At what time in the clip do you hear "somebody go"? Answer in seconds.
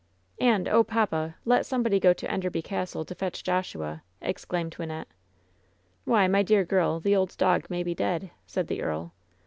1.63-2.11